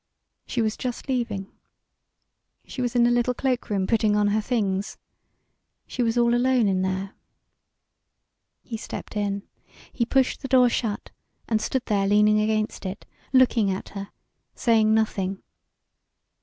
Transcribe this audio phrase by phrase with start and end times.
[0.47, 1.45] She was just leaving.
[2.65, 4.97] She was in the little cloak room putting on her things.
[5.85, 7.13] She was all alone in there.
[8.63, 9.43] He stepped in.
[9.93, 11.11] He pushed the door shut,
[11.47, 14.09] and stood there leaning against it, looking at her,
[14.55, 15.43] saying nothing.